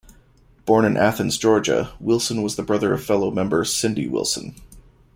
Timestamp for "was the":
2.41-2.63